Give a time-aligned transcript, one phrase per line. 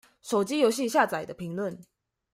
[0.23, 1.77] 手機遊戲下載的評論